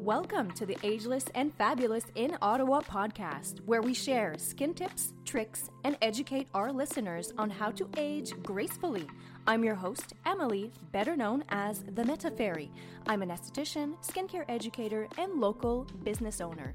Welcome 0.00 0.50
to 0.52 0.64
the 0.64 0.78
Ageless 0.82 1.26
and 1.34 1.52
Fabulous 1.52 2.06
in 2.14 2.34
Ottawa 2.40 2.80
podcast, 2.80 3.60
where 3.66 3.82
we 3.82 3.92
share 3.92 4.34
skin 4.38 4.72
tips, 4.72 5.12
tricks, 5.26 5.68
and 5.84 5.98
educate 6.00 6.48
our 6.54 6.72
listeners 6.72 7.34
on 7.36 7.50
how 7.50 7.70
to 7.72 7.86
age 7.98 8.32
gracefully. 8.42 9.06
I'm 9.46 9.62
your 9.62 9.74
host, 9.74 10.14
Emily, 10.24 10.72
better 10.90 11.16
known 11.16 11.44
as 11.50 11.84
the 11.94 12.02
Meta 12.02 12.30
Fairy. 12.30 12.70
I'm 13.06 13.20
an 13.20 13.28
esthetician, 13.28 14.02
skincare 14.02 14.46
educator, 14.48 15.06
and 15.18 15.38
local 15.38 15.86
business 16.02 16.40
owner. 16.40 16.74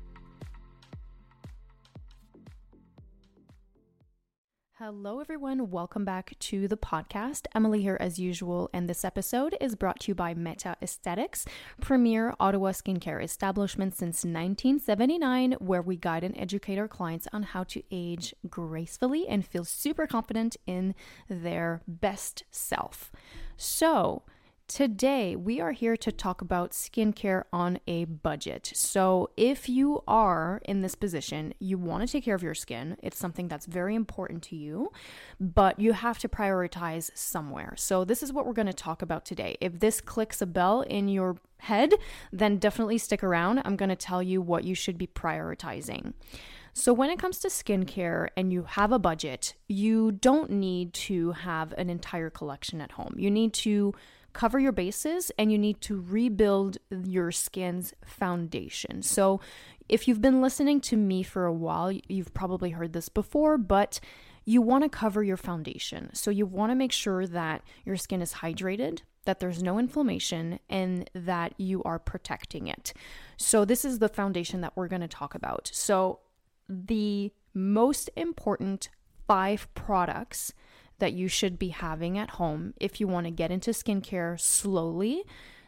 Hello, 4.80 5.22
everyone. 5.22 5.72
Welcome 5.72 6.04
back 6.04 6.34
to 6.38 6.68
the 6.68 6.76
podcast. 6.76 7.48
Emily 7.56 7.82
here, 7.82 7.96
as 8.02 8.20
usual, 8.20 8.70
and 8.74 8.90
this 8.90 9.06
episode 9.06 9.56
is 9.62 9.74
brought 9.74 10.02
to 10.02 10.12
you 10.12 10.16
by 10.16 10.34
Meta 10.34 10.76
Aesthetics, 10.82 11.46
premier 11.80 12.34
Ottawa 12.42 12.72
skincare 12.72 13.24
establishment 13.24 13.96
since 13.96 14.26
1979, 14.26 15.54
where 15.60 15.82
we 15.82 15.96
guide 15.96 16.26
and 16.26 16.38
educate 16.38 16.78
our 16.78 16.90
clients 16.90 17.26
on 17.32 17.44
how 17.44 17.64
to 17.64 17.84
age 17.90 18.36
gracefully 18.50 19.26
and 19.30 19.46
feel 19.46 19.64
super 19.64 20.06
confident 20.06 20.58
in 20.68 20.94
their 21.30 21.82
best 21.88 22.44
self. 22.52 23.14
So, 23.56 24.24
Today, 24.68 25.36
we 25.36 25.62
are 25.62 25.74
here 25.74 25.96
to 25.98 26.12
talk 26.12 26.42
about 26.42 26.72
skincare 26.72 27.44
on 27.54 27.78
a 27.86 28.06
budget. 28.06 28.72
So, 28.74 29.30
if 29.38 29.70
you 29.70 30.02
are 30.08 30.60
in 30.66 30.82
this 30.82 30.96
position, 30.96 31.54
you 31.60 31.78
want 31.78 32.02
to 32.02 32.12
take 32.12 32.26
care 32.26 32.34
of 32.34 32.42
your 32.42 32.56
skin, 32.56 32.98
it's 33.04 33.20
something 33.20 33.48
that's 33.48 33.68
very 33.68 33.94
important 33.94 34.42
to 34.46 34.56
you, 34.56 34.92
but 35.40 35.80
you 35.80 35.94
have 35.94 36.18
to 36.18 36.28
prioritize 36.28 37.12
somewhere. 37.14 37.76
So, 37.78 38.04
this 38.04 38.24
is 38.24 38.34
what 38.34 38.48
we're 38.48 38.54
going 38.54 38.66
to 38.66 38.74
talk 38.74 39.04
about 39.04 39.24
today. 39.24 39.56
If 39.62 39.80
this 39.82 40.02
clicks 40.02 40.42
a 40.42 40.48
bell 40.48 40.82
in 40.82 41.10
your 41.10 41.38
head, 41.60 41.94
then 42.34 42.58
definitely 42.58 42.98
stick 42.98 43.24
around. 43.24 43.62
I'm 43.66 43.76
going 43.76 43.90
to 43.90 43.96
tell 43.96 44.24
you 44.24 44.42
what 44.42 44.64
you 44.64 44.74
should 44.74 44.98
be 44.98 45.06
prioritizing. 45.06 46.14
So, 46.78 46.92
when 46.92 47.10
it 47.10 47.18
comes 47.18 47.40
to 47.40 47.48
skincare 47.48 48.28
and 48.36 48.52
you 48.52 48.64
have 48.64 48.92
a 48.92 49.00
budget, 49.00 49.54
you 49.70 50.12
don't 50.12 50.52
need 50.52 50.94
to 50.94 51.32
have 51.32 51.72
an 51.78 51.90
entire 51.90 52.30
collection 52.30 52.82
at 52.82 52.92
home. 52.92 53.16
You 53.18 53.32
need 53.32 53.54
to 53.54 53.94
cover 54.34 54.60
your 54.60 54.74
bases 54.74 55.32
and 55.40 55.54
you 55.54 55.58
need 55.58 55.80
to 55.80 56.02
rebuild 56.02 56.78
your 56.92 57.32
skin's 57.32 57.94
foundation. 58.06 59.02
So, 59.04 59.40
if 59.88 60.06
you've 60.06 60.22
been 60.22 60.42
listening 60.42 60.82
to 60.82 60.98
me 60.98 61.24
for 61.24 61.46
a 61.46 61.54
while, 61.54 61.94
you've 62.10 62.34
probably 62.34 62.72
heard 62.72 62.92
this 62.92 63.08
before, 63.08 63.58
but 63.58 64.02
you 64.44 64.62
want 64.62 64.84
to 64.84 64.90
cover 64.90 65.24
your 65.24 65.38
foundation. 65.38 66.10
So, 66.14 66.30
you 66.30 66.46
want 66.46 66.72
to 66.72 66.76
make 66.76 66.92
sure 66.92 67.26
that 67.26 67.62
your 67.86 67.96
skin 67.96 68.22
is 68.22 68.34
hydrated, 68.34 69.00
that 69.24 69.40
there's 69.40 69.64
no 69.64 69.80
inflammation, 69.80 70.60
and 70.70 71.10
that 71.16 71.54
you 71.58 71.82
are 71.84 72.00
protecting 72.00 72.68
it. 72.68 72.92
So, 73.38 73.64
this 73.64 73.86
is 73.86 74.00
the 74.00 74.10
foundation 74.10 74.60
that 74.60 74.76
we're 74.76 74.90
going 74.90 75.02
to 75.02 75.08
talk 75.08 75.36
about. 75.36 75.72
So, 75.74 76.20
the 76.68 77.32
most 77.54 78.10
important 78.16 78.90
five 79.28 79.68
products 79.74 80.54
that 81.00 81.14
you 81.14 81.28
should 81.28 81.60
be 81.60 81.70
having 81.70 82.18
at 82.18 82.32
home 82.32 82.74
if 82.80 83.00
you 83.00 83.08
want 83.08 83.26
to 83.26 83.32
get 83.32 83.52
into 83.52 83.72
skincare 83.72 84.40
slowly. 84.40 85.24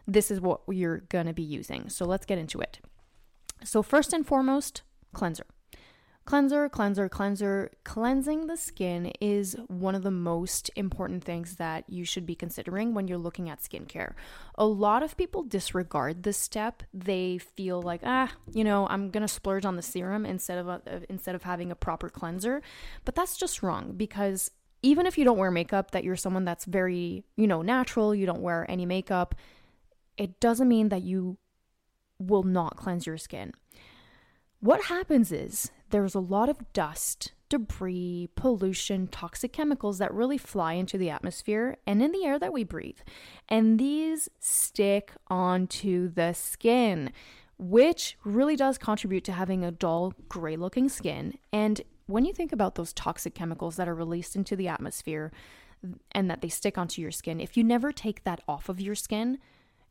This 0.08 0.32
is 0.32 0.40
what 0.40 0.62
you're 0.70 1.00
going 1.00 1.26
to 1.26 1.34
be 1.34 1.44
using. 1.44 1.90
So 1.90 2.06
let's 2.06 2.26
get 2.26 2.38
into 2.38 2.60
it. 2.60 2.80
So, 3.64 3.82
first 3.82 4.14
and 4.14 4.26
foremost, 4.26 4.84
cleanser. 5.14 5.46
Cleanser, 6.28 6.68
cleanser, 6.68 7.08
cleanser. 7.08 7.72
Cleansing 7.86 8.48
the 8.48 8.58
skin 8.58 9.14
is 9.22 9.56
one 9.70 9.96
of 9.96 10.04
the 10.04 10.12
most 10.12 10.70
important 10.76 11.24
things 11.24 11.56
that 11.56 11.86
you 11.88 12.04
should 12.04 12.26
be 12.26 12.36
considering 12.36 12.94
when 12.94 13.08
you're 13.08 13.18
looking 13.18 13.50
at 13.50 13.62
skincare. 13.62 14.12
A 14.56 14.66
lot 14.66 15.04
of 15.04 15.16
people 15.16 15.42
disregard 15.42 16.24
this 16.24 16.36
step. 16.36 16.84
They 16.94 17.38
feel 17.38 17.82
like, 17.82 18.02
ah, 18.04 18.30
you 18.54 18.66
know, 18.66 18.88
I'm 18.90 19.10
gonna 19.10 19.30
splurge 19.30 19.64
on 19.64 19.78
the 19.78 19.82
serum 19.82 20.26
instead 20.26 20.58
of 20.58 20.68
a, 20.68 20.82
instead 21.08 21.34
of 21.34 21.44
having 21.44 21.72
a 21.72 21.76
proper 21.76 22.10
cleanser, 22.10 22.62
but 23.06 23.16
that's 23.16 23.38
just 23.38 23.64
wrong 23.64 23.94
because 23.96 24.52
even 24.82 25.06
if 25.06 25.18
you 25.18 25.24
don't 25.24 25.38
wear 25.38 25.50
makeup, 25.50 25.92
that 25.92 26.04
you're 26.04 26.18
someone 26.18 26.44
that's 26.44 26.66
very, 26.66 27.24
you 27.38 27.48
know, 27.48 27.62
natural, 27.62 28.14
you 28.14 28.26
don't 28.26 28.42
wear 28.42 28.70
any 28.70 28.86
makeup, 28.86 29.34
it 30.18 30.42
doesn't 30.42 30.68
mean 30.68 30.90
that 30.90 31.04
you 31.04 31.38
will 32.20 32.44
not 32.44 32.76
cleanse 32.76 33.08
your 33.08 33.18
skin. 33.18 33.54
What 34.60 34.84
happens 34.86 35.32
is 35.32 35.72
there's 35.90 36.16
a 36.16 36.20
lot 36.20 36.50
of 36.50 36.74
dust, 36.74 37.34
debris, 37.50 38.30
pollution, 38.36 39.08
toxic 39.08 39.54
chemicals 39.54 39.98
that 40.00 40.14
really 40.14 40.38
fly 40.38 40.74
into 40.74 40.98
the 40.98 41.10
atmosphere 41.10 41.78
and 41.86 42.02
in 42.02 42.12
the 42.12 42.26
air 42.26 42.38
that 42.40 42.54
we 42.54 42.64
breathe. 42.64 43.00
And 43.48 43.80
these 43.80 44.30
stick 44.40 45.14
onto 45.28 46.10
the 46.10 46.34
skin, 46.34 47.12
which 47.58 48.18
really 48.24 48.56
does 48.56 48.78
contribute 48.78 49.24
to 49.26 49.32
having 49.32 49.64
a 49.64 49.72
dull, 49.72 50.14
gray 50.30 50.56
looking 50.56 50.90
skin. 50.90 51.38
And 51.52 51.82
when 52.06 52.26
you 52.26 52.34
think 52.34 52.52
about 52.52 52.76
those 52.76 52.94
toxic 52.94 53.34
chemicals 53.36 53.76
that 53.76 53.90
are 53.90 53.96
released 53.96 54.36
into 54.36 54.56
the 54.56 54.68
atmosphere 54.68 55.32
and 56.12 56.30
that 56.30 56.42
they 56.42 56.50
stick 56.50 56.78
onto 56.78 57.02
your 57.02 57.12
skin, 57.12 57.40
if 57.40 57.56
you 57.56 57.64
never 57.64 57.92
take 57.92 58.24
that 58.24 58.42
off 58.48 58.70
of 58.70 58.82
your 58.82 58.96
skin, 58.96 59.38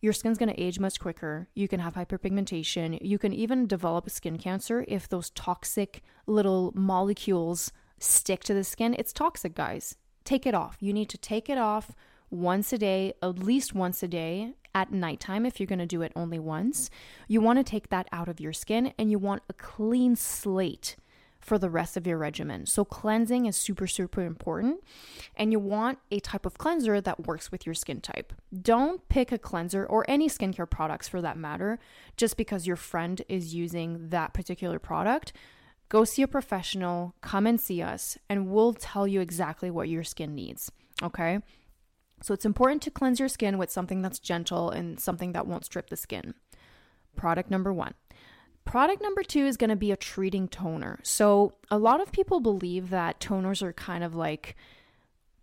your 0.01 0.13
skin's 0.13 0.39
going 0.39 0.49
to 0.49 0.61
age 0.61 0.79
much 0.79 1.01
quicker. 1.01 1.49
You 1.55 1.69
can 1.69 1.81
have 1.81 1.95
hyperpigmentation. 1.95 2.99
You 3.01 3.19
can 3.19 3.33
even 3.33 3.67
develop 3.67 4.11
skin 4.11 4.39
cancer 4.39 4.85
if 4.89 5.09
those 5.09 5.31
toxic 5.31 6.03
little 6.27 6.73
molecules 6.75 7.73
stick 7.99 8.45
to 8.45 8.55
the 8.55 8.65
skin. 8.65 8.95
It's 8.99 9.13
toxic, 9.13 9.55
guys. 9.55 9.97
Take 10.25 10.47
it 10.47 10.55
off. 10.55 10.77
You 10.81 10.93
need 10.93 11.09
to 11.11 11.19
take 11.19 11.49
it 11.49 11.59
off 11.59 11.93
once 12.31 12.73
a 12.73 12.79
day, 12.79 13.15
at 13.23 13.39
least 13.39 13.75
once 13.75 14.03
a 14.03 14.09
day 14.09 14.55
at 14.75 14.93
nighttime 14.93 15.47
if 15.47 15.59
you're 15.59 15.67
going 15.67 15.79
to 15.79 15.87
do 15.87 16.03
it 16.03 16.13
only 16.15 16.39
once. 16.39 16.91
You 17.29 17.41
want 17.41 17.59
to 17.59 17.65
take 17.65 17.89
that 17.89 18.09
out 18.13 18.29
of 18.29 18.41
your 18.41 18.53
skin 18.53 18.93
and 18.99 19.11
you 19.11 19.19
want 19.19 19.43
a 19.49 19.55
clean 19.55 20.17
slate 20.17 20.97
for 21.47 21.59
the 21.59 21.71
rest 21.71 21.97
of 21.97 22.07
your 22.07 22.19
regimen. 22.19 22.67
So, 22.67 22.85
cleansing 22.85 23.47
is 23.47 23.57
super, 23.57 23.87
super 23.87 24.23
important. 24.23 24.81
And 25.37 25.53
you 25.53 25.61
want 25.61 26.01
a 26.11 26.19
type 26.19 26.45
of 26.45 26.59
cleanser 26.59 27.01
that 27.01 27.27
works 27.27 27.53
with 27.53 27.65
your 27.65 27.75
skin 27.75 28.01
type. 28.01 28.33
Don't 28.63 29.09
pick 29.09 29.31
a 29.31 29.39
cleanser 29.39 29.87
or 29.87 30.05
any 30.09 30.29
skincare 30.29 30.69
products 30.69 31.07
for 31.07 31.23
that 31.23 31.39
matter 31.39 31.79
just 32.17 32.37
because 32.37 32.67
your 32.67 32.77
friend 32.77 33.23
is 33.29 33.55
using 33.55 34.09
that 34.09 34.35
particular 34.35 34.81
product. 34.81 35.33
Go 35.89 36.03
see 36.03 36.23
a 36.23 36.29
professional, 36.29 37.15
come 37.21 37.47
and 37.47 37.61
see 37.61 37.81
us, 37.81 38.19
and 38.29 38.49
we'll 38.49 38.75
tell 38.75 39.07
you 39.07 39.21
exactly 39.21 39.71
what 39.71 39.89
your 39.89 40.03
skin 40.03 40.35
needs. 40.35 40.73
Okay? 41.01 41.39
So, 42.23 42.35
it's 42.35 42.45
important 42.45 42.83
to 42.83 42.91
cleanse 42.91 43.21
your 43.21 43.29
skin 43.29 43.57
with 43.57 43.71
something 43.71 44.03
that's 44.03 44.19
gentle 44.19 44.71
and 44.71 44.99
something 44.99 45.31
that 45.33 45.47
won't 45.47 45.65
strip 45.65 45.91
the 45.91 45.97
skin. 45.97 46.35
Product 47.15 47.51
number 47.51 47.73
one 47.73 47.95
Product 48.67 49.01
number 49.01 49.23
two 49.23 49.47
is 49.47 49.57
going 49.57 49.71
to 49.71 49.77
be 49.77 49.93
a 49.93 49.97
treating 49.97 50.49
toner. 50.49 50.99
So, 51.05 51.55
a 51.71 51.79
lot 51.79 52.01
of 52.01 52.11
people 52.11 52.41
believe 52.41 52.91
that 52.91 53.21
toners 53.21 53.63
are 53.63 53.73
kind 53.73 54.03
of 54.03 54.15
like 54.15 54.57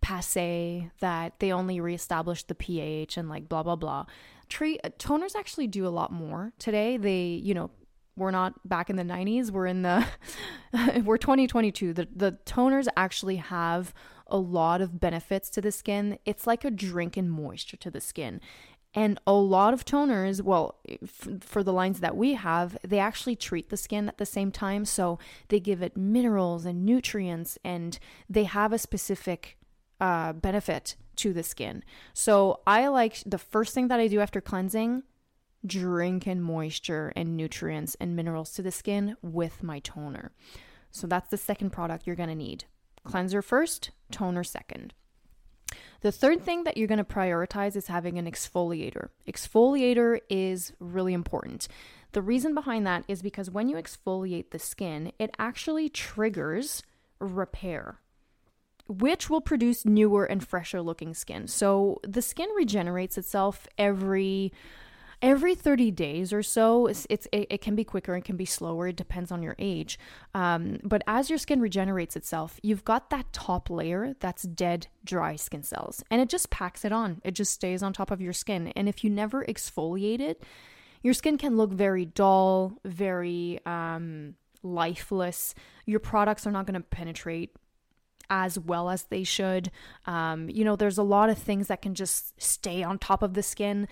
passe, 0.02 0.90
that 1.00 1.40
they 1.40 1.50
only 1.50 1.80
reestablish 1.80 2.42
the 2.42 2.54
pH 2.54 3.16
and 3.16 3.30
like 3.30 3.48
blah, 3.48 3.62
blah, 3.62 3.76
blah. 3.76 4.04
Treat, 4.50 4.82
toners 4.98 5.34
actually 5.34 5.66
do 5.66 5.86
a 5.86 5.88
lot 5.88 6.12
more 6.12 6.52
today. 6.58 6.98
They, 6.98 7.40
you 7.42 7.54
know, 7.54 7.70
we're 8.14 8.30
not 8.30 8.68
back 8.68 8.90
in 8.90 8.96
the 8.96 9.02
90s, 9.02 9.50
we're 9.50 9.66
in 9.66 9.80
the, 9.80 10.06
we're 11.04 11.16
2022. 11.16 11.94
The, 11.94 12.06
the 12.14 12.38
toners 12.44 12.86
actually 12.94 13.36
have 13.36 13.94
a 14.26 14.36
lot 14.36 14.82
of 14.82 15.00
benefits 15.00 15.48
to 15.50 15.62
the 15.62 15.72
skin. 15.72 16.18
It's 16.26 16.46
like 16.46 16.64
a 16.64 16.70
drink 16.70 17.16
in 17.16 17.30
moisture 17.30 17.78
to 17.78 17.90
the 17.90 18.00
skin. 18.00 18.42
And 18.94 19.18
a 19.26 19.32
lot 19.32 19.74
of 19.74 19.84
toners, 19.84 20.40
well, 20.40 20.76
f- 20.88 21.28
for 21.40 21.64
the 21.64 21.72
lines 21.72 22.00
that 22.00 22.16
we 22.16 22.34
have, 22.34 22.78
they 22.86 23.00
actually 23.00 23.34
treat 23.34 23.68
the 23.68 23.76
skin 23.76 24.08
at 24.08 24.18
the 24.18 24.26
same 24.26 24.52
time. 24.52 24.84
So 24.84 25.18
they 25.48 25.58
give 25.58 25.82
it 25.82 25.96
minerals 25.96 26.64
and 26.64 26.86
nutrients, 26.86 27.58
and 27.64 27.98
they 28.30 28.44
have 28.44 28.72
a 28.72 28.78
specific 28.78 29.58
uh, 30.00 30.32
benefit 30.32 30.94
to 31.16 31.32
the 31.32 31.42
skin. 31.42 31.82
So 32.12 32.60
I 32.66 32.86
like 32.86 33.22
the 33.26 33.38
first 33.38 33.74
thing 33.74 33.88
that 33.88 34.00
I 34.00 34.06
do 34.06 34.20
after 34.20 34.40
cleansing 34.40 35.02
drink 35.66 36.26
in 36.26 36.42
moisture 36.42 37.12
and 37.16 37.36
nutrients 37.36 37.96
and 37.98 38.14
minerals 38.14 38.52
to 38.52 38.62
the 38.62 38.70
skin 38.70 39.16
with 39.22 39.62
my 39.62 39.78
toner. 39.78 40.32
So 40.90 41.06
that's 41.06 41.30
the 41.30 41.36
second 41.36 41.70
product 41.70 42.06
you're 42.06 42.16
going 42.16 42.28
to 42.28 42.34
need. 42.34 42.64
Cleanser 43.04 43.42
first, 43.42 43.90
toner 44.10 44.44
second. 44.44 44.94
The 46.04 46.12
third 46.12 46.42
thing 46.42 46.64
that 46.64 46.76
you're 46.76 46.86
going 46.86 46.98
to 46.98 47.02
prioritize 47.02 47.76
is 47.76 47.86
having 47.86 48.18
an 48.18 48.30
exfoliator. 48.30 49.08
Exfoliator 49.26 50.20
is 50.28 50.74
really 50.78 51.14
important. 51.14 51.66
The 52.12 52.20
reason 52.20 52.52
behind 52.52 52.86
that 52.86 53.06
is 53.08 53.22
because 53.22 53.50
when 53.50 53.70
you 53.70 53.76
exfoliate 53.76 54.50
the 54.50 54.58
skin, 54.58 55.12
it 55.18 55.34
actually 55.38 55.88
triggers 55.88 56.82
repair, 57.20 58.00
which 58.86 59.30
will 59.30 59.40
produce 59.40 59.86
newer 59.86 60.26
and 60.26 60.46
fresher 60.46 60.82
looking 60.82 61.14
skin. 61.14 61.48
So 61.48 62.00
the 62.06 62.20
skin 62.20 62.50
regenerates 62.54 63.16
itself 63.16 63.66
every 63.78 64.52
every 65.24 65.54
30 65.54 65.90
days 65.90 66.32
or 66.32 66.42
so 66.42 66.86
it's, 66.86 67.06
it's 67.08 67.26
it, 67.32 67.46
it, 67.50 67.60
can 67.60 67.74
be 67.74 67.82
quicker 67.82 68.14
and 68.14 68.24
can 68.24 68.36
be 68.36 68.44
slower 68.44 68.88
it 68.88 68.96
depends 68.96 69.32
on 69.32 69.42
your 69.42 69.56
age 69.58 69.98
um, 70.34 70.78
but 70.84 71.02
as 71.06 71.30
your 71.30 71.38
skin 71.38 71.60
regenerates 71.60 72.14
itself 72.14 72.60
you've 72.62 72.84
got 72.84 73.10
that 73.10 73.32
top 73.32 73.70
layer 73.70 74.14
that's 74.20 74.42
dead 74.42 74.86
dry 75.04 75.34
skin 75.34 75.62
cells 75.62 76.04
and 76.10 76.20
it 76.20 76.28
just 76.28 76.50
packs 76.50 76.84
it 76.84 76.92
on 76.92 77.20
it 77.24 77.32
just 77.32 77.52
stays 77.52 77.82
on 77.82 77.92
top 77.92 78.10
of 78.10 78.20
your 78.20 78.32
skin 78.32 78.68
and 78.76 78.88
if 78.88 79.02
you 79.02 79.10
never 79.10 79.44
exfoliate 79.46 80.20
it 80.20 80.42
your 81.04 81.14
skin 81.14 81.36
can 81.36 81.56
look 81.56 81.70
very 81.70 82.06
dull, 82.06 82.78
very 82.82 83.60
um, 83.66 84.34
lifeless. 84.62 85.54
Your 85.84 86.00
products 86.00 86.46
are 86.46 86.50
not 86.50 86.66
going 86.66 86.80
to 86.80 86.88
penetrate 86.88 87.54
as 88.30 88.58
well 88.58 88.88
as 88.88 89.02
they 89.04 89.22
should. 89.22 89.70
Um, 90.06 90.48
you 90.48 90.64
know, 90.64 90.76
there's 90.76 90.96
a 90.96 91.02
lot 91.02 91.28
of 91.28 91.36
things 91.36 91.68
that 91.68 91.82
can 91.82 91.94
just 91.94 92.40
stay 92.42 92.82
on 92.82 92.98
top 92.98 93.22
of 93.22 93.34
the 93.34 93.42
skin. 93.42 93.86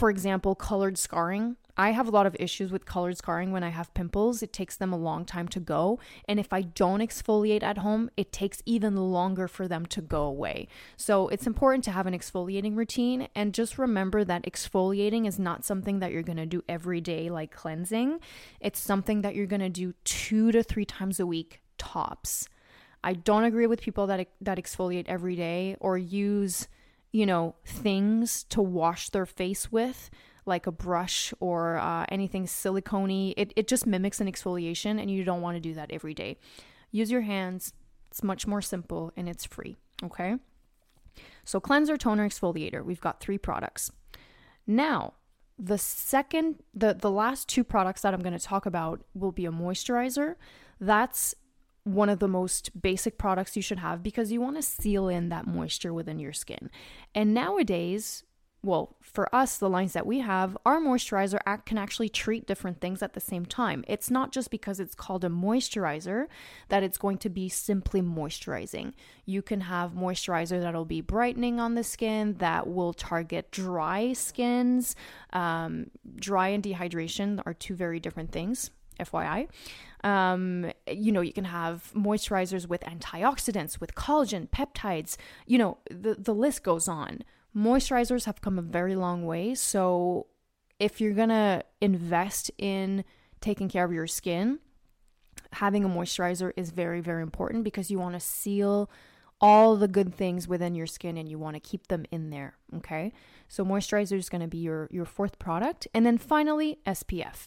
For 0.00 0.08
example, 0.08 0.54
colored 0.54 0.96
scarring. 0.96 1.58
I 1.76 1.90
have 1.90 2.08
a 2.08 2.10
lot 2.10 2.24
of 2.24 2.34
issues 2.40 2.72
with 2.72 2.86
colored 2.86 3.18
scarring 3.18 3.52
when 3.52 3.62
I 3.62 3.68
have 3.68 3.92
pimples. 3.92 4.42
It 4.42 4.50
takes 4.50 4.74
them 4.74 4.94
a 4.94 4.96
long 4.96 5.26
time 5.26 5.46
to 5.48 5.60
go. 5.60 5.98
And 6.26 6.40
if 6.40 6.54
I 6.54 6.62
don't 6.62 7.00
exfoliate 7.00 7.62
at 7.62 7.76
home, 7.76 8.08
it 8.16 8.32
takes 8.32 8.62
even 8.64 8.96
longer 8.96 9.46
for 9.46 9.68
them 9.68 9.84
to 9.84 10.00
go 10.00 10.22
away. 10.22 10.68
So 10.96 11.28
it's 11.28 11.46
important 11.46 11.84
to 11.84 11.90
have 11.90 12.06
an 12.06 12.14
exfoliating 12.14 12.78
routine. 12.78 13.28
And 13.34 13.52
just 13.52 13.76
remember 13.76 14.24
that 14.24 14.44
exfoliating 14.44 15.26
is 15.26 15.38
not 15.38 15.66
something 15.66 15.98
that 15.98 16.12
you're 16.12 16.22
going 16.22 16.38
to 16.38 16.46
do 16.46 16.64
every 16.66 17.02
day, 17.02 17.28
like 17.28 17.54
cleansing. 17.54 18.20
It's 18.58 18.80
something 18.80 19.20
that 19.20 19.34
you're 19.34 19.44
going 19.44 19.60
to 19.60 19.68
do 19.68 19.92
two 20.04 20.50
to 20.52 20.62
three 20.62 20.86
times 20.86 21.20
a 21.20 21.26
week, 21.26 21.60
tops. 21.76 22.48
I 23.04 23.12
don't 23.12 23.44
agree 23.44 23.66
with 23.66 23.82
people 23.82 24.06
that 24.06 24.28
that 24.40 24.56
exfoliate 24.56 25.08
every 25.08 25.36
day 25.36 25.76
or 25.78 25.98
use, 25.98 26.68
you 27.12 27.26
know, 27.26 27.54
things 27.64 28.44
to 28.44 28.62
wash 28.62 29.10
their 29.10 29.26
face 29.26 29.70
with 29.70 30.10
like 30.46 30.66
a 30.66 30.72
brush 30.72 31.34
or 31.38 31.76
uh, 31.76 32.06
anything 32.08 32.46
silicone 32.46 33.34
it, 33.36 33.52
it 33.56 33.68
just 33.68 33.86
mimics 33.86 34.20
an 34.20 34.26
exfoliation 34.26 35.00
and 35.00 35.10
you 35.10 35.22
don't 35.22 35.42
want 35.42 35.54
to 35.54 35.60
do 35.60 35.74
that 35.74 35.90
every 35.90 36.14
day. 36.14 36.38
Use 36.90 37.10
your 37.10 37.20
hands. 37.20 37.72
It's 38.10 38.22
much 38.22 38.46
more 38.46 38.62
simple 38.62 39.12
and 39.16 39.28
it's 39.28 39.44
free 39.44 39.76
okay? 40.02 40.36
So 41.44 41.60
cleanser 41.60 41.96
toner 41.96 42.28
exfoliator. 42.28 42.84
We've 42.84 43.00
got 43.00 43.20
three 43.20 43.38
products. 43.38 43.90
Now 44.66 45.14
the 45.58 45.78
second 45.78 46.56
the 46.72 46.94
the 46.94 47.10
last 47.10 47.46
two 47.46 47.62
products 47.62 48.00
that 48.00 48.14
i'm 48.14 48.22
going 48.22 48.32
to 48.32 48.42
talk 48.42 48.64
about 48.64 49.02
will 49.14 49.32
be 49.32 49.46
a 49.46 49.50
moisturizer. 49.50 50.36
That's 50.80 51.34
one 51.84 52.08
of 52.08 52.18
the 52.18 52.28
most 52.28 52.80
basic 52.80 53.18
products 53.18 53.56
you 53.56 53.62
should 53.62 53.78
have 53.78 54.02
because 54.02 54.30
you 54.30 54.40
want 54.40 54.56
to 54.56 54.62
seal 54.62 55.08
in 55.08 55.28
that 55.30 55.46
moisture 55.46 55.94
within 55.94 56.18
your 56.18 56.32
skin. 56.32 56.70
And 57.14 57.32
nowadays, 57.32 58.24
well, 58.62 58.94
for 59.00 59.34
us, 59.34 59.56
the 59.56 59.70
lines 59.70 59.94
that 59.94 60.06
we 60.06 60.18
have, 60.18 60.56
our 60.66 60.80
moisturizer 60.80 61.38
act 61.46 61.64
can 61.64 61.78
actually 61.78 62.10
treat 62.10 62.46
different 62.46 62.78
things 62.78 63.02
at 63.02 63.14
the 63.14 63.20
same 63.20 63.46
time. 63.46 63.84
It's 63.88 64.10
not 64.10 64.32
just 64.32 64.50
because 64.50 64.80
it's 64.80 64.94
called 64.94 65.24
a 65.24 65.30
moisturizer 65.30 66.26
that 66.68 66.82
it's 66.82 66.98
going 66.98 67.16
to 67.18 67.30
be 67.30 67.48
simply 67.48 68.02
moisturizing. 68.02 68.92
You 69.24 69.40
can 69.40 69.62
have 69.62 69.92
moisturizer 69.92 70.60
that'll 70.60 70.84
be 70.84 71.00
brightening 71.00 71.58
on 71.58 71.74
the 71.74 71.84
skin, 71.84 72.34
that 72.34 72.66
will 72.66 72.92
target 72.92 73.50
dry 73.50 74.12
skins. 74.12 74.94
Um, 75.32 75.90
dry 76.16 76.48
and 76.48 76.62
dehydration 76.62 77.40
are 77.46 77.54
two 77.54 77.74
very 77.74 77.98
different 77.98 78.30
things, 78.30 78.70
FYI. 79.00 79.48
Um, 80.02 80.70
you 80.90 81.12
know, 81.12 81.20
you 81.20 81.32
can 81.32 81.44
have 81.44 81.90
moisturizers 81.94 82.66
with 82.66 82.80
antioxidants, 82.82 83.80
with 83.80 83.94
collagen, 83.94 84.48
peptides, 84.48 85.16
you 85.46 85.58
know, 85.58 85.78
the, 85.90 86.14
the 86.14 86.34
list 86.34 86.62
goes 86.62 86.88
on. 86.88 87.22
Moisturizers 87.54 88.24
have 88.24 88.40
come 88.40 88.58
a 88.58 88.62
very 88.62 88.94
long 88.94 89.26
way. 89.26 89.54
So 89.54 90.26
if 90.78 91.00
you're 91.00 91.14
going 91.14 91.28
to 91.28 91.64
invest 91.80 92.50
in 92.56 93.04
taking 93.40 93.68
care 93.68 93.84
of 93.84 93.92
your 93.92 94.06
skin, 94.06 94.58
having 95.52 95.84
a 95.84 95.88
moisturizer 95.88 96.52
is 96.56 96.70
very, 96.70 97.00
very 97.00 97.22
important 97.22 97.64
because 97.64 97.90
you 97.90 97.98
want 97.98 98.14
to 98.14 98.20
seal 98.20 98.90
all 99.40 99.76
the 99.76 99.88
good 99.88 100.14
things 100.14 100.46
within 100.46 100.74
your 100.74 100.86
skin 100.86 101.16
and 101.16 101.28
you 101.28 101.38
want 101.38 101.54
to 101.54 101.60
keep 101.60 101.88
them 101.88 102.04
in 102.10 102.30
there. 102.30 102.56
Okay. 102.76 103.12
So 103.48 103.64
moisturizer 103.64 104.16
is 104.16 104.28
going 104.28 104.42
to 104.42 104.46
be 104.46 104.58
your, 104.58 104.88
your 104.90 105.06
fourth 105.06 105.38
product. 105.38 105.88
And 105.94 106.04
then 106.04 106.18
finally, 106.18 106.78
SPF. 106.86 107.46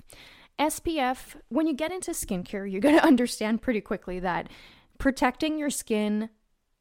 SPF, 0.60 1.36
when 1.50 1.68
you 1.68 1.74
get 1.74 1.92
into 1.92 2.12
skincare, 2.12 2.70
you're 2.70 2.82
going 2.82 2.96
to 3.00 3.06
understand 3.06 3.62
pretty 3.62 3.82
quickly 3.82 4.20
that 4.20 4.50
protecting 4.98 5.58
your 5.58 5.70
skin 5.70 6.30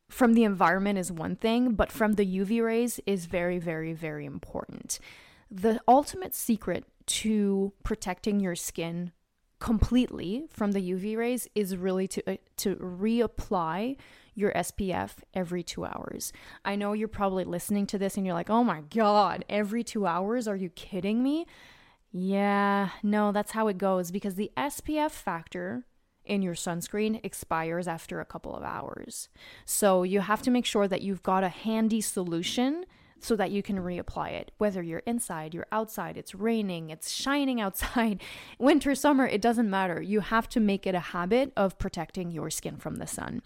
from 0.08 0.34
the 0.34 0.44
environment 0.44 0.98
is 0.98 1.10
one 1.10 1.36
thing, 1.36 1.72
but 1.72 1.90
from 1.90 2.14
the 2.14 2.38
UV 2.38 2.62
rays 2.62 3.00
is 3.06 3.26
very, 3.26 3.58
very, 3.58 3.94
very 3.94 4.26
important. 4.26 4.98
The 5.50 5.80
ultimate 5.88 6.34
secret 6.34 6.84
to 7.06 7.72
protecting 7.82 8.38
your 8.40 8.54
skin 8.54 9.12
completely 9.58 10.44
from 10.50 10.72
the 10.72 10.90
UV 10.90 11.16
rays 11.16 11.48
is 11.54 11.76
really 11.76 12.08
to 12.08 12.32
uh, 12.32 12.36
to 12.56 12.74
reapply 12.76 13.96
your 14.34 14.52
SPF 14.52 15.10
every 15.34 15.62
2 15.62 15.84
hours. 15.84 16.32
I 16.64 16.74
know 16.74 16.94
you're 16.94 17.06
probably 17.06 17.44
listening 17.44 17.86
to 17.88 17.98
this 17.98 18.16
and 18.16 18.26
you're 18.26 18.34
like, 18.34 18.50
"Oh 18.50 18.64
my 18.64 18.80
god, 18.80 19.44
every 19.48 19.84
2 19.84 20.06
hours? 20.06 20.48
Are 20.48 20.56
you 20.56 20.68
kidding 20.70 21.22
me?" 21.22 21.46
Yeah, 22.12 22.90
no, 23.02 23.32
that's 23.32 23.52
how 23.52 23.68
it 23.68 23.78
goes 23.78 24.10
because 24.10 24.34
the 24.34 24.52
SPF 24.56 25.10
factor 25.10 25.86
in 26.24 26.42
your 26.42 26.54
sunscreen 26.54 27.20
expires 27.24 27.88
after 27.88 28.20
a 28.20 28.26
couple 28.26 28.54
of 28.54 28.62
hours. 28.62 29.28
So 29.64 30.02
you 30.02 30.20
have 30.20 30.42
to 30.42 30.50
make 30.50 30.66
sure 30.66 30.86
that 30.86 31.02
you've 31.02 31.22
got 31.22 31.42
a 31.42 31.48
handy 31.48 32.00
solution 32.00 32.84
so 33.18 33.36
that 33.36 33.50
you 33.50 33.62
can 33.62 33.78
reapply 33.78 34.32
it. 34.32 34.52
Whether 34.58 34.82
you're 34.82 35.00
inside, 35.00 35.54
you're 35.54 35.66
outside, 35.72 36.16
it's 36.16 36.34
raining, 36.34 36.90
it's 36.90 37.10
shining 37.10 37.60
outside, 37.60 38.20
winter, 38.58 38.94
summer, 38.94 39.26
it 39.26 39.40
doesn't 39.40 39.70
matter. 39.70 40.02
You 40.02 40.20
have 40.20 40.48
to 40.50 40.60
make 40.60 40.86
it 40.86 40.94
a 40.94 41.00
habit 41.00 41.52
of 41.56 41.78
protecting 41.78 42.30
your 42.30 42.50
skin 42.50 42.76
from 42.76 42.96
the 42.96 43.06
sun. 43.06 43.42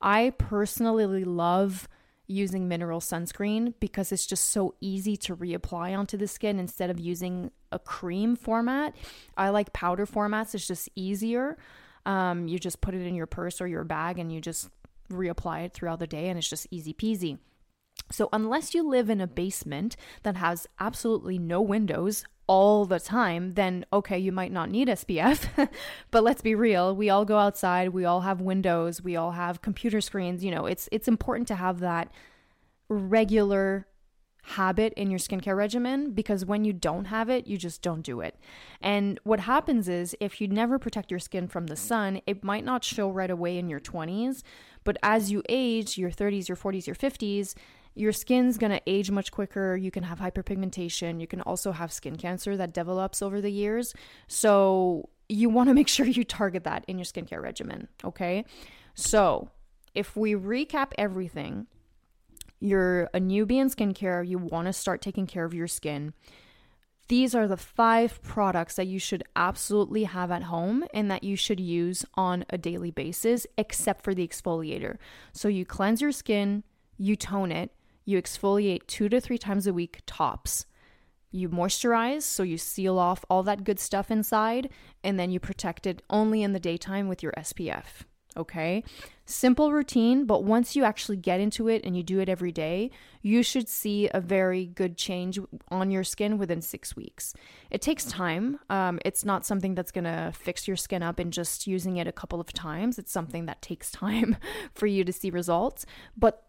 I 0.00 0.32
personally 0.38 1.24
love 1.24 1.88
using 2.26 2.68
mineral 2.68 3.00
sunscreen 3.00 3.74
because 3.80 4.12
it's 4.12 4.26
just 4.26 4.46
so 4.46 4.74
easy 4.80 5.16
to 5.16 5.36
reapply 5.36 5.96
onto 5.96 6.16
the 6.16 6.26
skin 6.26 6.58
instead 6.58 6.90
of 6.90 6.98
using 6.98 7.50
a 7.72 7.78
cream 7.78 8.36
format. 8.36 8.94
I 9.36 9.50
like 9.50 9.72
powder 9.72 10.06
formats, 10.06 10.54
it's 10.54 10.66
just 10.66 10.88
easier. 10.96 11.56
Um, 12.04 12.48
you 12.48 12.58
just 12.58 12.80
put 12.80 12.94
it 12.94 13.06
in 13.06 13.14
your 13.14 13.26
purse 13.26 13.60
or 13.60 13.66
your 13.66 13.84
bag 13.84 14.18
and 14.18 14.32
you 14.32 14.40
just 14.40 14.68
reapply 15.10 15.66
it 15.66 15.74
throughout 15.74 15.98
the 15.98 16.06
day, 16.06 16.28
and 16.28 16.38
it's 16.38 16.48
just 16.48 16.66
easy 16.70 16.92
peasy. 16.92 17.38
So, 18.10 18.28
unless 18.32 18.74
you 18.74 18.86
live 18.86 19.10
in 19.10 19.20
a 19.20 19.26
basement 19.26 19.96
that 20.22 20.36
has 20.36 20.66
absolutely 20.78 21.38
no 21.38 21.60
windows 21.60 22.24
all 22.46 22.84
the 22.84 23.00
time, 23.00 23.54
then 23.54 23.84
okay, 23.92 24.18
you 24.18 24.32
might 24.32 24.52
not 24.52 24.70
need 24.70 24.88
SPF. 24.88 25.68
but 26.10 26.22
let's 26.22 26.42
be 26.42 26.54
real, 26.54 26.94
we 26.94 27.10
all 27.10 27.24
go 27.24 27.38
outside, 27.38 27.90
we 27.90 28.04
all 28.04 28.20
have 28.22 28.40
windows, 28.40 29.02
we 29.02 29.16
all 29.16 29.32
have 29.32 29.62
computer 29.62 30.00
screens, 30.00 30.44
you 30.44 30.50
know, 30.50 30.66
it's 30.66 30.88
it's 30.92 31.08
important 31.08 31.48
to 31.48 31.56
have 31.56 31.80
that 31.80 32.10
regular 32.88 33.86
habit 34.50 34.92
in 34.94 35.10
your 35.10 35.18
skincare 35.18 35.56
regimen 35.56 36.12
because 36.12 36.44
when 36.44 36.64
you 36.64 36.72
don't 36.72 37.06
have 37.06 37.28
it, 37.28 37.48
you 37.48 37.56
just 37.56 37.82
don't 37.82 38.02
do 38.02 38.20
it. 38.20 38.38
And 38.80 39.18
what 39.24 39.40
happens 39.40 39.88
is 39.88 40.14
if 40.20 40.40
you 40.40 40.46
never 40.46 40.78
protect 40.78 41.10
your 41.10 41.18
skin 41.18 41.48
from 41.48 41.66
the 41.66 41.74
sun, 41.74 42.20
it 42.26 42.44
might 42.44 42.64
not 42.64 42.84
show 42.84 43.10
right 43.10 43.30
away 43.30 43.58
in 43.58 43.68
your 43.68 43.80
20s, 43.80 44.42
but 44.84 44.96
as 45.02 45.32
you 45.32 45.42
age, 45.48 45.98
your 45.98 46.12
30s, 46.12 46.48
your 46.48 46.56
40s, 46.56 46.86
your 46.86 46.94
50s, 46.94 47.54
your 47.96 48.12
skin's 48.12 48.58
gonna 48.58 48.80
age 48.86 49.10
much 49.10 49.32
quicker. 49.32 49.74
You 49.74 49.90
can 49.90 50.04
have 50.04 50.20
hyperpigmentation. 50.20 51.18
You 51.20 51.26
can 51.26 51.40
also 51.40 51.72
have 51.72 51.90
skin 51.90 52.16
cancer 52.16 52.56
that 52.56 52.74
develops 52.74 53.22
over 53.22 53.40
the 53.40 53.50
years. 53.50 53.94
So 54.28 55.08
you 55.28 55.48
wanna 55.48 55.74
make 55.74 55.88
sure 55.96 56.06
you 56.06 56.22
target 56.22 56.64
that 56.64 56.84
in 56.86 56.98
your 56.98 57.06
skincare 57.06 57.42
regimen, 57.42 57.88
okay? 58.04 58.44
So 58.94 59.50
if 59.94 60.14
we 60.14 60.34
recap 60.34 60.92
everything, 60.98 61.66
you're 62.60 63.04
a 63.14 63.20
newbie 63.20 63.56
in 63.56 63.70
skincare, 63.70 64.26
you 64.26 64.38
wanna 64.38 64.74
start 64.74 65.00
taking 65.00 65.26
care 65.26 65.46
of 65.46 65.54
your 65.54 65.66
skin. 65.66 66.12
These 67.08 67.34
are 67.34 67.48
the 67.48 67.56
five 67.56 68.20
products 68.22 68.76
that 68.76 68.88
you 68.88 68.98
should 68.98 69.22
absolutely 69.36 70.04
have 70.04 70.30
at 70.30 70.42
home 70.42 70.84
and 70.92 71.10
that 71.10 71.24
you 71.24 71.36
should 71.36 71.60
use 71.60 72.04
on 72.14 72.44
a 72.50 72.58
daily 72.58 72.90
basis, 72.90 73.46
except 73.56 74.02
for 74.02 74.12
the 74.12 74.26
exfoliator. 74.26 74.96
So 75.32 75.48
you 75.48 75.64
cleanse 75.64 76.02
your 76.02 76.12
skin, 76.12 76.64
you 76.98 77.14
tone 77.14 77.52
it, 77.52 77.70
you 78.06 78.22
exfoliate 78.22 78.86
two 78.86 79.10
to 79.10 79.20
three 79.20 79.36
times 79.36 79.66
a 79.66 79.74
week, 79.74 80.00
tops. 80.06 80.64
You 81.32 81.50
moisturize, 81.50 82.22
so 82.22 82.42
you 82.44 82.56
seal 82.56 82.98
off 82.98 83.24
all 83.28 83.42
that 83.42 83.64
good 83.64 83.78
stuff 83.78 84.10
inside, 84.10 84.70
and 85.04 85.18
then 85.18 85.30
you 85.30 85.40
protect 85.40 85.86
it 85.86 86.00
only 86.08 86.42
in 86.42 86.52
the 86.52 86.60
daytime 86.60 87.08
with 87.08 87.22
your 87.22 87.32
SPF. 87.32 88.04
Okay? 88.36 88.84
Simple 89.24 89.72
routine, 89.72 90.24
but 90.24 90.44
once 90.44 90.76
you 90.76 90.84
actually 90.84 91.16
get 91.16 91.40
into 91.40 91.68
it 91.68 91.82
and 91.84 91.96
you 91.96 92.02
do 92.02 92.20
it 92.20 92.28
every 92.28 92.52
day, 92.52 92.90
you 93.22 93.42
should 93.42 93.68
see 93.68 94.08
a 94.14 94.20
very 94.20 94.66
good 94.66 94.96
change 94.96 95.38
on 95.70 95.90
your 95.90 96.04
skin 96.04 96.38
within 96.38 96.62
six 96.62 96.94
weeks. 96.94 97.34
It 97.70 97.82
takes 97.82 98.04
time. 98.04 98.60
Um, 98.70 99.00
it's 99.04 99.24
not 99.24 99.44
something 99.44 99.74
that's 99.74 99.90
gonna 99.90 100.32
fix 100.34 100.68
your 100.68 100.76
skin 100.76 101.02
up 101.02 101.18
in 101.18 101.30
just 101.30 101.66
using 101.66 101.96
it 101.96 102.06
a 102.06 102.12
couple 102.12 102.40
of 102.40 102.52
times. 102.52 102.98
It's 102.98 103.10
something 103.10 103.46
that 103.46 103.62
takes 103.62 103.90
time 104.04 104.36
for 104.74 104.86
you 104.86 105.02
to 105.02 105.12
see 105.12 105.30
results. 105.30 105.86
But 106.16 106.45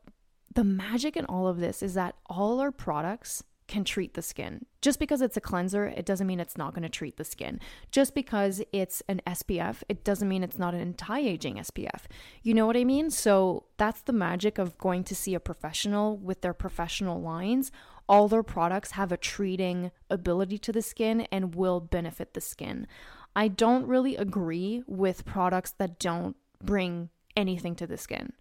the 0.53 0.63
magic 0.63 1.15
in 1.15 1.25
all 1.25 1.47
of 1.47 1.59
this 1.59 1.83
is 1.83 1.93
that 1.93 2.15
all 2.27 2.59
our 2.59 2.71
products 2.71 3.43
can 3.67 3.83
treat 3.83 4.13
the 4.13 4.21
skin. 4.21 4.65
Just 4.81 4.97
because 4.99 5.21
it's 5.21 5.37
a 5.37 5.41
cleanser, 5.41 5.87
it 5.87 6.05
doesn't 6.05 6.25
mean 6.25 6.39
it's 6.39 6.57
not 6.57 6.73
going 6.73 6.83
to 6.83 6.89
treat 6.89 7.17
the 7.17 7.23
skin. 7.23 7.59
Just 7.91 8.15
because 8.15 8.61
it's 8.71 9.03
an 9.07 9.21
SPF, 9.27 9.83
it 9.89 10.03
doesn't 10.03 10.29
mean 10.29 10.43
it's 10.43 10.57
not 10.57 10.73
an 10.73 10.79
anti 10.79 11.19
aging 11.19 11.55
SPF. 11.55 12.03
You 12.43 12.53
know 12.53 12.65
what 12.65 12.77
I 12.77 12.85
mean? 12.85 13.09
So 13.11 13.65
that's 13.75 14.01
the 14.01 14.13
magic 14.13 14.57
of 14.57 14.77
going 14.77 15.03
to 15.05 15.15
see 15.15 15.33
a 15.33 15.39
professional 15.39 16.15
with 16.17 16.41
their 16.41 16.53
professional 16.53 17.21
lines. 17.21 17.71
All 18.07 18.29
their 18.29 18.43
products 18.43 18.91
have 18.91 19.11
a 19.11 19.17
treating 19.17 19.91
ability 20.09 20.57
to 20.59 20.71
the 20.71 20.81
skin 20.81 21.27
and 21.31 21.53
will 21.53 21.81
benefit 21.81 22.33
the 22.33 22.41
skin. 22.41 22.87
I 23.35 23.49
don't 23.49 23.85
really 23.85 24.15
agree 24.15 24.83
with 24.87 25.25
products 25.25 25.71
that 25.71 25.99
don't 25.99 26.37
bring 26.63 27.09
anything 27.35 27.75
to 27.75 27.85
the 27.85 27.97
skin. 27.97 28.31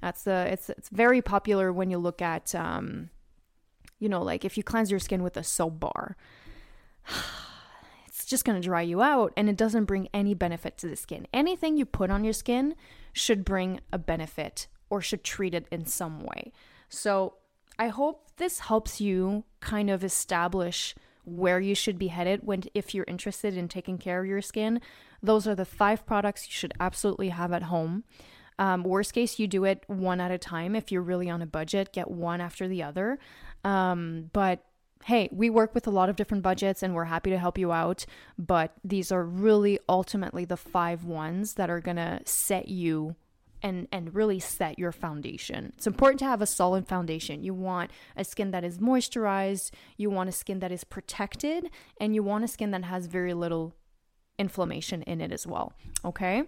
That's 0.00 0.22
the 0.24 0.46
it's 0.50 0.70
it's 0.70 0.88
very 0.88 1.22
popular 1.22 1.72
when 1.72 1.90
you 1.90 1.98
look 1.98 2.22
at 2.22 2.54
um, 2.54 3.10
you 3.98 4.08
know, 4.08 4.22
like 4.22 4.44
if 4.44 4.56
you 4.56 4.62
cleanse 4.62 4.90
your 4.90 5.00
skin 5.00 5.22
with 5.22 5.36
a 5.36 5.42
soap 5.42 5.80
bar, 5.80 6.16
it's 8.06 8.24
just 8.24 8.44
going 8.44 8.60
to 8.60 8.66
dry 8.66 8.82
you 8.82 9.02
out 9.02 9.32
and 9.36 9.48
it 9.48 9.56
doesn't 9.56 9.86
bring 9.86 10.08
any 10.14 10.34
benefit 10.34 10.78
to 10.78 10.88
the 10.88 10.96
skin. 10.96 11.26
Anything 11.32 11.76
you 11.76 11.84
put 11.84 12.10
on 12.10 12.24
your 12.24 12.32
skin 12.32 12.74
should 13.12 13.44
bring 13.44 13.80
a 13.92 13.98
benefit 13.98 14.68
or 14.90 15.00
should 15.00 15.24
treat 15.24 15.54
it 15.54 15.66
in 15.70 15.84
some 15.84 16.20
way. 16.20 16.52
So, 16.88 17.34
I 17.80 17.88
hope 17.88 18.36
this 18.38 18.60
helps 18.60 19.00
you 19.00 19.44
kind 19.60 19.88
of 19.88 20.02
establish 20.02 20.96
where 21.24 21.60
you 21.60 21.74
should 21.74 21.98
be 21.98 22.08
headed 22.08 22.40
when 22.42 22.64
if 22.74 22.92
you're 22.92 23.04
interested 23.06 23.56
in 23.56 23.68
taking 23.68 23.98
care 23.98 24.20
of 24.20 24.26
your 24.26 24.42
skin. 24.42 24.80
Those 25.22 25.46
are 25.46 25.54
the 25.54 25.64
five 25.64 26.04
products 26.04 26.46
you 26.46 26.52
should 26.52 26.72
absolutely 26.80 27.28
have 27.28 27.52
at 27.52 27.64
home. 27.64 28.04
Um, 28.58 28.82
worst 28.82 29.12
case, 29.12 29.38
you 29.38 29.46
do 29.46 29.64
it 29.64 29.84
one 29.86 30.20
at 30.20 30.30
a 30.30 30.38
time. 30.38 30.74
If 30.74 30.90
you're 30.90 31.02
really 31.02 31.30
on 31.30 31.42
a 31.42 31.46
budget, 31.46 31.92
get 31.92 32.10
one 32.10 32.40
after 32.40 32.66
the 32.66 32.82
other. 32.82 33.18
Um, 33.64 34.30
but 34.32 34.64
hey, 35.04 35.28
we 35.32 35.48
work 35.48 35.74
with 35.74 35.86
a 35.86 35.90
lot 35.90 36.08
of 36.08 36.16
different 36.16 36.42
budgets 36.42 36.82
and 36.82 36.94
we're 36.94 37.04
happy 37.04 37.30
to 37.30 37.38
help 37.38 37.56
you 37.56 37.72
out. 37.72 38.04
But 38.38 38.72
these 38.84 39.12
are 39.12 39.24
really 39.24 39.78
ultimately 39.88 40.44
the 40.44 40.56
five 40.56 41.04
ones 41.04 41.54
that 41.54 41.70
are 41.70 41.80
going 41.80 41.96
to 41.96 42.20
set 42.24 42.68
you 42.68 43.16
and 43.62 43.88
and 43.90 44.14
really 44.14 44.38
set 44.38 44.78
your 44.78 44.92
foundation. 44.92 45.72
It's 45.76 45.86
important 45.86 46.20
to 46.20 46.26
have 46.26 46.40
a 46.40 46.46
solid 46.46 46.86
foundation. 46.86 47.42
You 47.42 47.54
want 47.54 47.90
a 48.16 48.24
skin 48.24 48.52
that 48.52 48.64
is 48.64 48.78
moisturized, 48.78 49.72
you 49.96 50.10
want 50.10 50.28
a 50.28 50.32
skin 50.32 50.60
that 50.60 50.70
is 50.70 50.84
protected, 50.84 51.70
and 52.00 52.14
you 52.14 52.22
want 52.22 52.44
a 52.44 52.48
skin 52.48 52.70
that 52.70 52.84
has 52.84 53.06
very 53.06 53.34
little 53.34 53.74
inflammation 54.38 55.02
in 55.02 55.20
it 55.20 55.32
as 55.32 55.46
well. 55.46 55.72
Okay? 56.04 56.44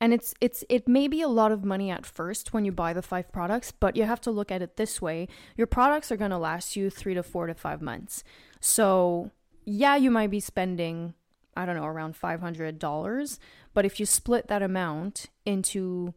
And 0.00 0.12
it's 0.12 0.34
it's 0.40 0.64
it 0.68 0.86
may 0.86 1.08
be 1.08 1.22
a 1.22 1.28
lot 1.28 1.50
of 1.50 1.64
money 1.64 1.90
at 1.90 2.06
first 2.06 2.52
when 2.52 2.64
you 2.64 2.72
buy 2.72 2.92
the 2.92 3.02
five 3.02 3.32
products, 3.32 3.72
but 3.72 3.96
you 3.96 4.04
have 4.04 4.20
to 4.22 4.30
look 4.30 4.52
at 4.52 4.62
it 4.62 4.76
this 4.76 5.02
way. 5.02 5.26
Your 5.56 5.66
products 5.66 6.12
are 6.12 6.16
going 6.16 6.30
to 6.30 6.38
last 6.38 6.76
you 6.76 6.88
3 6.88 7.14
to 7.14 7.22
4 7.22 7.48
to 7.48 7.54
5 7.54 7.82
months. 7.82 8.22
So, 8.60 9.32
yeah, 9.64 9.96
you 9.96 10.10
might 10.10 10.30
be 10.30 10.40
spending 10.40 11.14
I 11.56 11.66
don't 11.66 11.74
know, 11.74 11.86
around 11.86 12.14
$500, 12.14 13.38
but 13.74 13.84
if 13.84 13.98
you 13.98 14.06
split 14.06 14.46
that 14.46 14.62
amount 14.62 15.26
into 15.44 16.14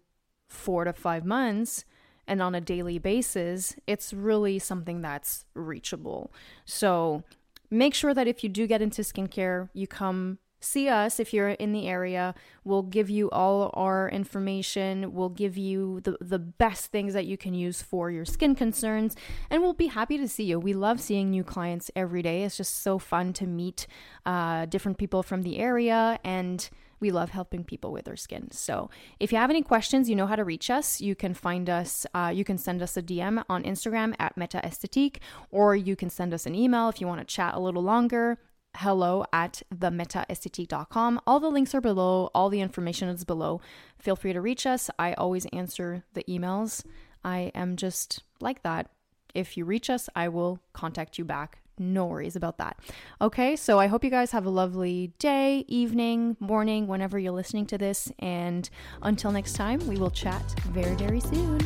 4 0.50 0.84
to 0.86 0.94
5 0.94 1.26
months, 1.26 1.84
and 2.28 2.42
on 2.42 2.56
a 2.56 2.62
daily 2.62 3.00
basis, 3.00 3.76
it's 3.88 4.14
really 4.14 4.60
something 4.60 5.02
that's 5.02 5.46
reachable. 5.54 6.32
So 6.64 7.24
make 7.70 7.94
sure 7.94 8.14
that 8.14 8.28
if 8.28 8.44
you 8.44 8.50
do 8.50 8.68
get 8.68 8.82
into 8.82 9.02
skincare, 9.02 9.70
you 9.74 9.88
come 9.88 10.38
see 10.62 10.88
us 10.88 11.20
if 11.20 11.34
you're 11.34 11.50
in 11.50 11.74
the 11.74 11.88
area. 11.88 12.34
We'll 12.64 12.84
give 12.84 13.10
you 13.10 13.30
all 13.32 13.72
our 13.74 14.10
information. 14.10 15.14
We'll 15.14 15.30
give 15.30 15.58
you 15.58 16.00
the, 16.02 16.18
the 16.22 16.40
best 16.40 16.92
things 16.92 17.14
that 17.14 17.26
you 17.26 17.38
can 17.38 17.54
use 17.54 17.82
for 17.82 18.10
your 18.10 18.26
skin 18.26 18.56
concerns. 18.56 19.16
And 19.50 19.62
we'll 19.62 19.74
be 19.74 19.88
happy 19.88 20.18
to 20.18 20.28
see 20.28 20.44
you. 20.44 20.60
We 20.60 20.74
love 20.74 21.02
seeing 21.02 21.32
new 21.32 21.44
clients 21.44 21.92
every 21.96 22.22
day. 22.22 22.44
It's 22.44 22.58
just 22.58 22.82
so 22.82 23.00
fun 23.00 23.34
to 23.34 23.48
meet 23.48 23.88
uh, 24.26 24.66
different 24.68 24.98
people 24.98 25.24
from 25.24 25.42
the 25.42 25.58
area 25.60 26.20
and 26.24 26.70
we 27.02 27.10
love 27.10 27.32
helping 27.32 27.64
people 27.64 27.92
with 27.92 28.06
their 28.06 28.16
skin. 28.16 28.52
So 28.52 28.90
if 29.20 29.32
you 29.32 29.38
have 29.40 29.50
any 29.50 29.64
questions, 29.64 30.10
you 30.10 30.16
know 30.16 30.28
how 30.28 30.36
to 30.36 30.46
reach 30.46 30.70
us. 30.70 31.02
You 31.02 31.16
can 31.16 31.34
find 31.34 31.70
us, 31.70 32.06
uh, 32.14 32.32
you 32.34 32.46
can 32.46 32.60
send 32.60 32.82
us 32.82 32.96
a 32.96 33.02
DM 33.02 33.44
on 33.50 33.64
Instagram 33.64 34.14
at 34.20 34.38
Meta 34.38 34.62
Esthétique, 34.64 35.18
or 35.50 35.76
you 35.76 35.96
can 35.96 36.10
send 36.10 36.34
us 36.34 36.46
an 36.46 36.54
email 36.54 36.88
if 36.88 37.02
you 37.02 37.08
want 37.08 37.20
to 37.20 37.26
chat 37.26 37.56
a 37.56 37.60
little 37.60 37.82
longer 37.82 38.38
hello 38.76 39.26
at 39.34 39.62
themetaesthetique.com. 39.74 41.22
All 41.28 41.40
the 41.40 41.50
links 41.50 41.76
are 41.76 41.82
below, 41.82 42.30
all 42.34 42.50
the 42.50 42.62
information 42.62 43.10
is 43.10 43.24
below. 43.24 43.62
Feel 44.00 44.16
free 44.16 44.34
to 44.34 44.42
reach 44.42 44.66
us. 44.66 44.90
I 44.98 45.14
always 45.14 45.46
answer 45.48 46.04
the 46.14 46.24
emails. 46.24 46.84
I 47.24 47.52
am 47.54 47.76
just 47.76 48.24
like 48.40 48.64
that. 48.64 48.90
If 49.34 49.58
you 49.58 49.66
reach 49.66 49.90
us, 49.90 50.10
I 50.16 50.28
will 50.28 50.60
contact 50.74 51.18
you 51.18 51.26
back. 51.26 51.60
No 51.78 52.06
worries 52.06 52.36
about 52.36 52.58
that. 52.58 52.78
Okay, 53.22 53.56
so 53.56 53.80
I 53.80 53.88
hope 53.88 54.04
you 54.04 54.10
guys 54.10 54.32
have 54.32 54.46
a 54.46 54.50
lovely 54.50 55.14
day, 55.20 55.66
evening, 55.68 56.38
morning, 56.40 56.88
whenever 56.88 57.18
you're 57.18 57.32
listening 57.32 57.66
to 57.68 57.78
this. 57.78 58.12
And 58.20 58.70
until 59.02 59.32
next 59.32 59.54
time, 59.54 59.80
we 59.88 59.98
will 59.98 60.12
chat 60.12 60.44
very, 60.72 60.96
very 60.96 61.22
soon. 61.22 61.60